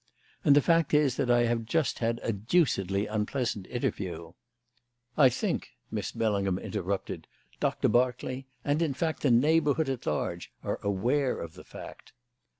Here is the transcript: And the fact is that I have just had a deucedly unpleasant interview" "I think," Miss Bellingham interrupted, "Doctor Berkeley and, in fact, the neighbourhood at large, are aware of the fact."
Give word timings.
And 0.43 0.55
the 0.55 0.63
fact 0.63 0.95
is 0.95 1.15
that 1.17 1.29
I 1.29 1.41
have 1.43 1.63
just 1.63 1.99
had 1.99 2.19
a 2.23 2.33
deucedly 2.33 3.05
unpleasant 3.05 3.67
interview" 3.67 4.33
"I 5.25 5.29
think," 5.29 5.73
Miss 5.91 6.11
Bellingham 6.11 6.57
interrupted, 6.57 7.27
"Doctor 7.59 7.87
Berkeley 7.87 8.47
and, 8.65 8.81
in 8.81 8.95
fact, 8.95 9.21
the 9.21 9.29
neighbourhood 9.29 9.89
at 9.89 10.07
large, 10.07 10.51
are 10.63 10.79
aware 10.81 11.39
of 11.39 11.53
the 11.53 11.63
fact." 11.63 12.13